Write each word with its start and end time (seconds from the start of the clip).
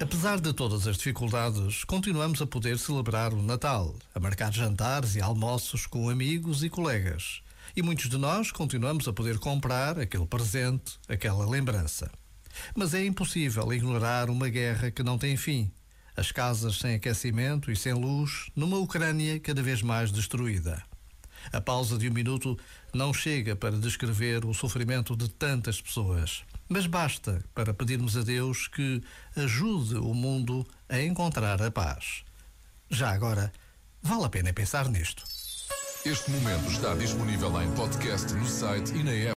Apesar 0.00 0.40
de 0.40 0.54
todas 0.54 0.86
as 0.86 0.96
dificuldades, 0.96 1.84
continuamos 1.84 2.40
a 2.40 2.46
poder 2.46 2.78
celebrar 2.78 3.34
o 3.34 3.42
Natal, 3.42 3.94
a 4.14 4.18
marcar 4.18 4.50
jantares 4.50 5.16
e 5.16 5.20
almoços 5.20 5.86
com 5.86 6.08
amigos 6.08 6.64
e 6.64 6.70
colegas. 6.70 7.42
E 7.76 7.82
muitos 7.82 8.08
de 8.08 8.16
nós 8.16 8.50
continuamos 8.50 9.06
a 9.06 9.12
poder 9.12 9.38
comprar 9.38 9.98
aquele 9.98 10.24
presente, 10.24 10.98
aquela 11.06 11.46
lembrança. 11.46 12.10
Mas 12.74 12.94
é 12.94 13.04
impossível 13.04 13.70
ignorar 13.70 14.30
uma 14.30 14.48
guerra 14.48 14.90
que 14.90 15.02
não 15.02 15.18
tem 15.18 15.36
fim. 15.36 15.70
As 16.16 16.32
casas 16.32 16.78
sem 16.78 16.94
aquecimento 16.94 17.70
e 17.70 17.76
sem 17.76 17.92
luz, 17.92 18.50
numa 18.56 18.78
Ucrânia 18.78 19.38
cada 19.38 19.62
vez 19.62 19.82
mais 19.82 20.10
destruída. 20.10 20.82
A 21.50 21.60
pausa 21.60 21.96
de 21.96 22.08
um 22.08 22.12
minuto 22.12 22.58
não 22.92 23.14
chega 23.14 23.56
para 23.56 23.78
descrever 23.78 24.44
o 24.44 24.52
sofrimento 24.52 25.16
de 25.16 25.28
tantas 25.28 25.80
pessoas, 25.80 26.42
mas 26.68 26.86
basta 26.86 27.42
para 27.54 27.72
pedirmos 27.72 28.16
a 28.16 28.22
Deus 28.22 28.68
que 28.68 29.02
ajude 29.34 29.96
o 29.96 30.12
mundo 30.12 30.66
a 30.88 31.00
encontrar 31.00 31.62
a 31.62 31.70
paz. 31.70 32.24
Já 32.90 33.10
agora, 33.10 33.52
vale 34.02 34.24
a 34.24 34.28
pena 34.28 34.52
pensar 34.52 34.88
nisto. 34.88 35.24
Este 36.04 36.30
momento 36.32 36.68
está 36.68 36.94
disponível 36.94 37.62
em 37.62 37.70
podcast 37.72 38.34
no 38.34 38.44
site 38.44 38.92
e 38.92 39.04
na 39.04 39.12
app. 39.12 39.30